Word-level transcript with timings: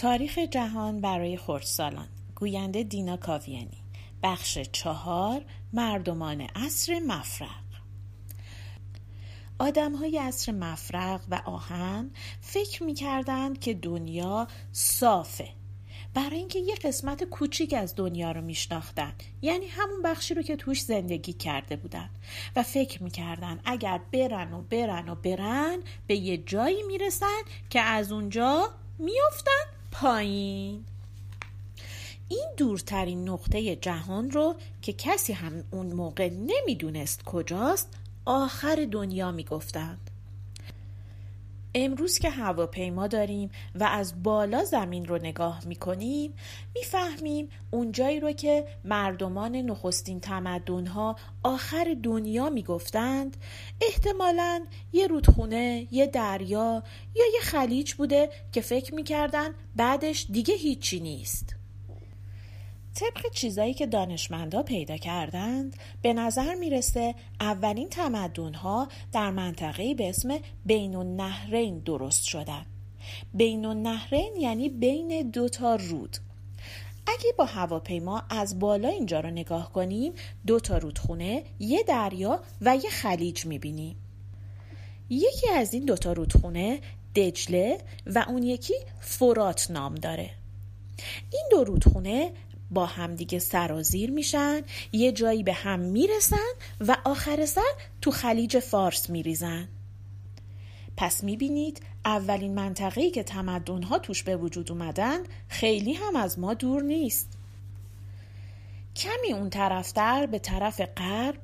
تاریخ 0.00 0.38
جهان 0.38 1.00
برای 1.00 1.36
خردسالان. 1.36 2.08
گوینده 2.34 2.82
دینا 2.82 3.16
کاویانی. 3.16 3.84
بخش 4.22 4.58
چهار 4.58 5.44
مردمان 5.72 6.40
عصر 6.40 6.98
مفرق. 6.98 7.64
آدم 9.58 9.96
های 9.96 10.18
عصر 10.18 10.52
مفرق 10.52 11.20
و 11.30 11.42
آهن 11.44 12.10
فکر 12.40 12.82
می 12.82 12.94
کردند 12.94 13.60
که 13.60 13.74
دنیا 13.74 14.48
صافه. 14.72 15.48
برای 16.14 16.38
اینکه 16.38 16.58
یه 16.58 16.74
قسمت 16.74 17.24
کوچیک 17.24 17.74
از 17.74 17.96
دنیا 17.96 18.32
رو 18.32 18.40
میشناختن 18.40 19.12
یعنی 19.42 19.66
همون 19.66 20.02
بخشی 20.02 20.34
رو 20.34 20.42
که 20.42 20.56
توش 20.56 20.82
زندگی 20.82 21.32
کرده 21.32 21.76
بودن 21.76 22.10
و 22.56 22.62
فکر 22.62 23.02
می‌کردن 23.02 23.60
اگر 23.64 24.00
برن 24.12 24.52
و 24.52 24.62
برن 24.62 25.08
و 25.08 25.14
برن 25.14 25.78
به 26.06 26.16
یه 26.16 26.36
جایی 26.36 26.82
می‌رسن 26.82 27.42
که 27.70 27.80
از 27.80 28.12
اونجا 28.12 28.70
میافتن. 28.98 29.69
پایین. 30.00 30.84
این 32.28 32.46
دورترین 32.56 33.28
نقطه 33.28 33.76
جهان 33.76 34.30
رو 34.30 34.54
که 34.82 34.92
کسی 34.92 35.32
هم 35.32 35.64
اون 35.70 35.86
موقع 35.92 36.30
نمی‌دونست 36.30 37.24
کجاست 37.24 37.88
آخر 38.24 38.88
دنیا 38.90 39.32
می‌گفتند. 39.32 40.09
امروز 41.74 42.18
که 42.18 42.30
هواپیما 42.30 43.06
داریم 43.06 43.50
و 43.74 43.84
از 43.84 44.22
بالا 44.22 44.64
زمین 44.64 45.06
رو 45.06 45.18
نگاه 45.18 45.62
می‌کنیم 45.66 46.32
می‌فهمیم 46.74 47.48
اونجایی 47.70 48.20
رو 48.20 48.32
که 48.32 48.64
مردمان 48.84 49.56
نخستین 49.56 50.20
تمدنها 50.20 51.16
آخر 51.42 51.96
دنیا 52.02 52.50
می‌گفتند. 52.50 53.36
احتمالا 53.80 54.64
یه 54.92 55.06
رودخونه، 55.06 55.86
یه 55.90 56.06
دریا 56.06 56.82
یا 57.14 57.24
یه 57.34 57.40
خلیج 57.42 57.94
بوده 57.94 58.30
که 58.52 58.60
فکر 58.60 58.94
می‌کردن 58.94 59.48
بعدش 59.76 60.26
دیگه 60.30 60.54
هیچی 60.54 61.00
نیست. 61.00 61.59
طبق 62.94 63.32
چیزایی 63.32 63.74
که 63.74 63.86
دانشمندا 63.86 64.62
پیدا 64.62 64.96
کردند 64.96 65.76
به 66.02 66.12
نظر 66.12 66.54
می‌رسه 66.54 67.14
اولین 67.40 67.88
تمدن 67.88 68.52
در 69.12 69.30
منطقه 69.30 69.94
به 69.94 70.08
اسم 70.08 70.38
بین 70.66 70.94
النهرین 70.94 71.78
درست 71.78 72.24
شدن. 72.24 72.66
بین 73.34 73.64
النهرین 73.64 74.36
یعنی 74.36 74.68
بین 74.68 75.30
دو 75.30 75.48
تا 75.48 75.74
رود. 75.74 76.16
اگه 77.06 77.32
با 77.38 77.44
هواپیما 77.44 78.22
از 78.30 78.58
بالا 78.58 78.88
اینجا 78.88 79.20
رو 79.20 79.30
نگاه 79.30 79.72
کنیم 79.72 80.12
دو 80.46 80.60
تا 80.60 80.78
رودخونه 80.78 81.42
یه 81.58 81.82
دریا 81.82 82.40
و 82.60 82.76
یه 82.76 82.90
خلیج 82.90 83.46
می‌بینیم. 83.46 83.96
یکی 85.10 85.50
از 85.50 85.74
این 85.74 85.84
دوتا 85.84 86.12
رودخونه 86.12 86.80
دجله 87.16 87.78
و 88.06 88.24
اون 88.28 88.42
یکی 88.42 88.74
فرات 89.00 89.70
نام 89.70 89.94
داره. 89.94 90.30
این 91.32 91.42
دو 91.50 91.64
رودخونه 91.64 92.32
با 92.70 92.86
همدیگه 92.86 93.38
سرازیر 93.38 94.10
میشن 94.10 94.60
یه 94.92 95.12
جایی 95.12 95.42
به 95.42 95.52
هم 95.52 95.80
می‌رسن 95.80 96.36
و 96.80 96.96
آخر 97.04 97.46
سر 97.46 97.72
تو 98.00 98.10
خلیج 98.10 98.58
فارس 98.58 99.10
میریزن. 99.10 99.68
پس 100.96 101.24
می‌بینید 101.24 101.82
اولین 102.04 102.54
منطقه‌ای 102.54 103.10
که 103.10 103.22
تمدنها 103.22 103.98
توش 103.98 104.22
به 104.22 104.36
وجود 104.36 104.72
اومدن 104.72 105.18
خیلی 105.48 105.92
هم 105.92 106.16
از 106.16 106.38
ما 106.38 106.54
دور 106.54 106.82
نیست. 106.82 107.28
کمی 108.96 109.32
اون 109.32 109.50
طرفتر 109.50 110.26
به 110.26 110.38
طرف 110.38 110.80
غرب 110.80 111.38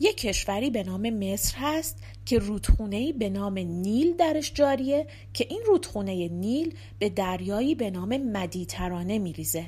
یک 0.00 0.16
کشوری 0.16 0.70
به 0.70 0.82
نام 0.82 1.10
مصر 1.10 1.54
هست 1.58 1.98
که 2.26 2.38
رودخونه‌ای 2.38 3.12
به 3.12 3.30
نام 3.30 3.58
نیل 3.58 4.16
درش 4.16 4.52
جاریه 4.54 5.06
که 5.34 5.46
این 5.50 5.62
رودخونه 5.66 6.28
نیل 6.28 6.74
به 6.98 7.08
دریایی 7.08 7.74
به 7.74 7.90
نام 7.90 8.16
مدیترانه 8.16 9.18
میریزه. 9.18 9.66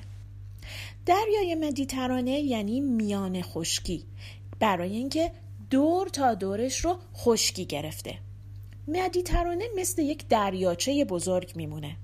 دریای 1.11 1.55
مدیترانه 1.55 2.31
یعنی 2.31 2.81
میان 2.81 3.43
خشکی 3.43 4.05
برای 4.61 4.93
اینکه 4.97 5.33
دور 5.71 6.09
تا 6.09 6.35
دورش 6.35 6.85
رو 6.85 6.99
خشکی 7.15 7.65
گرفته. 7.65 8.19
مدیترانه 8.89 9.65
مثل 9.77 10.03
یک 10.03 10.29
دریاچه 10.29 11.05
بزرگ 11.05 11.53
میمونه. 11.57 11.97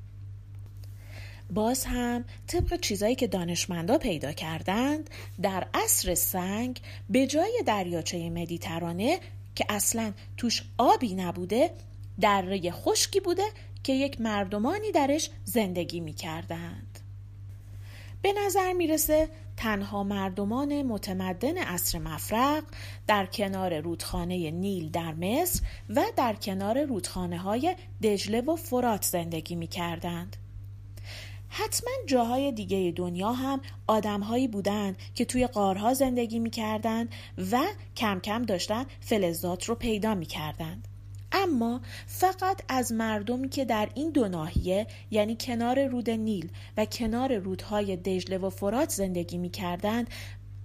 باز 1.51 1.85
هم 1.85 2.25
طبق 2.47 2.81
چیزایی 2.81 3.15
که 3.15 3.27
دانشمندا 3.27 3.99
پیدا 3.99 4.33
کردند 4.33 5.11
در 5.43 5.67
عصر 5.75 6.15
سنگ 6.15 6.81
به 7.11 7.27
جای 7.27 7.63
دریاچه 7.67 8.31
مدیترانه 8.31 9.21
که 9.55 9.65
اصلا 9.69 10.13
توش 10.37 10.65
آبی 10.79 11.15
نبوده 11.15 11.71
دره 12.21 12.71
خشکی 12.71 13.21
بوده 13.21 13.45
که 13.83 13.93
یک 13.93 14.21
مردمانی 14.21 14.93
درش 14.93 15.31
زندگی 15.45 16.01
می‌کردند. 16.01 16.96
به 18.23 18.33
نظر 18.47 18.73
می‌رسه 18.73 19.29
تنها 19.57 20.05
مردمان 20.05 20.83
متمدن 20.83 21.59
اصر 21.59 21.99
مفرق 21.99 22.65
در 23.07 23.27
کنار 23.27 23.81
رودخانه 23.81 24.51
نیل 24.51 24.91
در 24.91 25.15
مصر 25.15 25.63
و 25.89 26.03
در 26.17 26.35
کنار 26.35 26.85
رودخانه 26.85 27.39
های 27.39 27.77
دجله 28.03 28.41
و 28.41 28.57
فرات 28.57 29.05
زندگی 29.05 29.55
می 29.55 29.67
کردند. 29.67 30.37
حتما 31.49 31.91
جاهای 32.07 32.53
دیگه 32.53 32.93
دنیا 32.97 33.33
هم 33.33 33.61
آدمهایی 33.87 34.49
بودند 34.49 34.97
که 35.15 35.25
توی 35.25 35.47
قارها 35.47 35.95
زندگی 35.95 36.39
می 36.39 36.51
کردند 36.51 37.09
و 37.51 37.63
کم 37.97 38.21
کم 38.21 38.43
داشتن 38.43 38.87
فلزات 39.01 39.65
رو 39.65 39.75
پیدا 39.75 40.15
می 40.15 40.27
کردند. 40.27 40.89
اما 41.33 41.81
فقط 42.07 42.63
از 42.69 42.93
مردمی 42.93 43.49
که 43.49 43.65
در 43.65 43.89
این 43.95 44.11
دو 44.11 44.29
ناحیه 44.29 44.87
یعنی 45.11 45.37
کنار 45.41 45.87
رود 45.87 46.11
نیل 46.11 46.51
و 46.77 46.85
کنار 46.85 47.37
رودهای 47.37 47.97
دجله 47.97 48.39
و 48.39 48.51
فرات 48.51 48.91
زندگی 48.91 49.39
می 49.39 49.51
کردند 49.51 50.11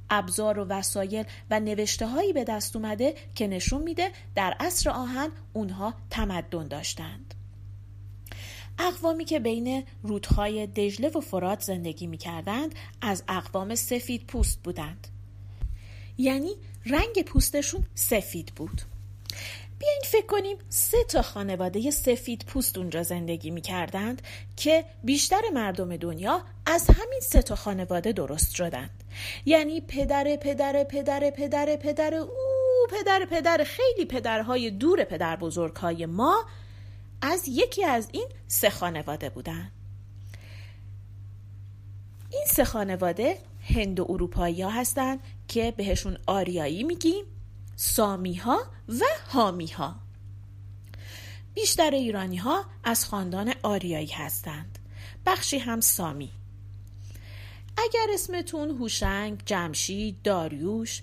ابزار 0.10 0.60
و 0.60 0.66
وسایل 0.66 1.26
و 1.50 1.60
نوشته 1.60 2.08
هایی 2.08 2.34
به 2.34 2.44
دست 2.44 2.76
اومده 2.76 3.16
که 3.36 3.48
نشون 3.48 3.84
میده 3.84 4.12
در 4.36 4.56
عصر 4.60 4.90
آهن 4.90 5.30
اونها 5.54 5.94
تمدن 6.10 6.68
داشتند. 6.68 7.34
اقوامی 8.80 9.26
که 9.26 9.40
بین 9.40 9.84
رودهای 10.04 10.68
دجله 10.68 11.10
و 11.10 11.20
فرات 11.20 11.62
زندگی 11.62 12.08
می 12.08 12.18
کردند 12.18 12.76
از 13.02 13.24
اقوام 13.28 13.76
سفید 13.76 14.28
پوست 14.28 14.60
بودند. 14.64 15.08
یعنی 16.18 16.56
رنگ 16.86 17.24
پوستشون 17.26 17.84
سفید 17.96 18.52
بود. 18.56 18.82
بیاین 19.82 20.02
فکر 20.06 20.26
کنیم 20.26 20.58
سه 20.70 21.04
تا 21.04 21.22
خانواده 21.22 21.92
سفید 21.92 22.46
پوست 22.48 22.78
اونجا 22.78 23.04
زندگی 23.04 23.52
می 23.52 23.62
کردند 23.62 24.22
که 24.56 24.86
بیشتر 25.04 25.42
مردم 25.54 25.98
دنیا 25.98 26.42
از 26.66 26.88
همین 26.88 27.20
سه 27.22 27.42
تا 27.42 27.56
خانواده 27.56 28.12
درست 28.12 28.56
شدند. 28.56 29.04
یعنی 29.46 29.82
پدر 29.82 30.36
پدر 30.42 30.84
پدر 30.84 31.30
پدر 31.30 31.76
پدر 31.76 32.14
او 32.14 32.30
پدر 32.92 33.26
پدر 33.26 33.64
خیلی 33.64 34.06
پدرهای 34.06 34.72
دور 34.72 35.04
پدر 35.04 35.36
بزرگهای 35.36 36.06
ما 36.06 36.46
از 37.22 37.44
یکی 37.48 37.84
از 37.84 38.10
این 38.12 38.28
سه 38.48 38.70
خانواده 38.70 39.30
بودند 39.30 39.72
این 42.32 42.44
سه 42.48 42.64
خانواده 42.64 43.38
هند 43.76 44.00
و 44.00 44.06
اروپایی 44.10 44.62
هستند 44.62 45.20
که 45.48 45.74
بهشون 45.78 46.18
آریایی 46.28 46.84
میگیم. 46.84 47.26
سامی 47.84 48.36
ها 48.36 48.60
و 48.90 49.04
هامی 49.30 49.68
ها 49.68 49.96
بیشتر 51.54 51.92
ایرانی 51.92 52.38
ها 52.38 52.66
از 52.84 53.06
خاندان 53.06 53.54
آریایی 53.64 54.08
هستند. 54.08 54.80
بخشی 55.26 55.58
هم 55.58 55.80
سامی. 55.80 56.32
اگر 57.78 58.08
اسمتون 58.14 58.70
هوشنگ، 58.70 59.42
جمشید، 59.46 60.22
داریوش، 60.24 61.02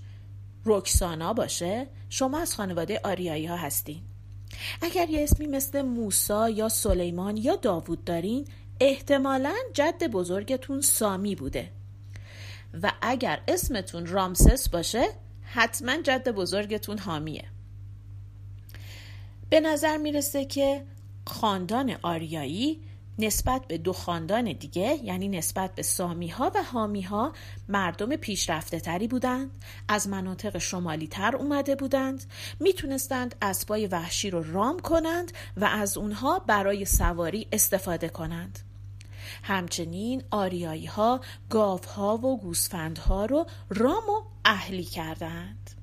رکسانا 0.65 1.33
باشه 1.33 1.87
شما 2.09 2.39
از 2.39 2.55
خانواده 2.55 3.01
آریایی 3.05 3.47
ها 3.47 3.57
هستین. 3.57 4.03
اگر 4.83 5.11
یه 5.11 5.23
اسمی 5.23 5.47
مثل 5.47 5.83
موسا 5.83 6.49
یا 6.49 6.69
سلیمان 6.69 7.37
یا 7.37 7.57
داوود 7.57 8.05
دارین 8.05 8.49
احتمالا 8.81 9.55
جد 9.75 10.05
بزرگتون 10.05 10.81
سامی 10.81 11.35
بوده. 11.35 11.71
و 12.83 12.93
اگر 13.03 13.43
اسمتون 13.49 14.07
رامسس 14.07 14.69
باشه 14.69 15.28
حتما 15.53 16.03
جد 16.03 16.29
بزرگتون 16.29 16.99
حامیه. 16.99 17.45
به 19.51 19.61
نظر 19.61 19.97
می‌رسه 19.97 20.45
که 20.45 20.85
خاندان 21.27 21.97
آریایی 22.03 22.81
نسبت 23.19 23.67
به 23.67 23.79
دو 23.79 23.93
خاندان 23.93 24.53
دیگه 24.53 24.99
یعنی 25.05 25.29
نسبت 25.29 25.75
به 25.75 25.83
سامی 25.83 26.29
ها 26.29 26.53
و 26.55 26.63
حامی 26.63 27.03
ها 27.03 27.33
مردم 27.69 28.17
پیشرفته 28.17 28.81
تری 28.81 29.09
بودند 29.09 29.51
از 29.89 30.09
مناطق 30.09 30.59
شمالی 30.59 31.07
تر 31.07 31.37
اومده 31.37 31.75
بودند 31.75 32.25
می‌تونستند 32.61 33.35
اسبای 33.43 33.87
وحشی 33.87 34.31
رو 34.31 34.53
رام 34.53 34.79
کنند 34.79 35.33
و 35.57 35.65
از 35.65 35.99
اونها 35.99 36.39
برای 36.39 36.85
سواری 36.85 37.47
استفاده 37.53 38.09
کنند. 38.09 38.68
همچنین 39.43 40.23
آریایی 40.31 40.87
ها 40.87 41.21
گاف 41.51 41.85
ها 41.85 42.17
و 42.17 42.41
گوسفند 42.41 42.99
ها 42.99 43.25
رو 43.25 43.47
رام 43.71 44.09
و 44.09 44.23
اهلی 44.45 44.85
کردند. 44.85 45.78